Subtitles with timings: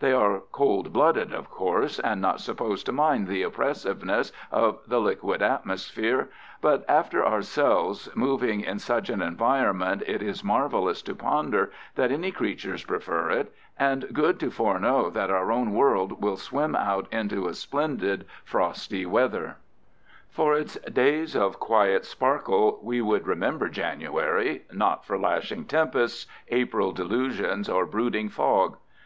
[0.00, 4.98] They are cold blooded, of course, and not supposed to mind the oppressiveness of the
[4.98, 6.30] liquid atmosphere.
[6.62, 12.30] But after ourselves moving in such an environment it is marvelous to ponder that any
[12.32, 17.46] creatures prefer it, and good to foreknow that our own world will swim out into
[17.46, 19.58] a splendid frosty weather.
[20.30, 26.90] For its days of quiet sparkle we would remember January, not for lashing tempests, April
[26.92, 28.78] delusions, or brooding fog.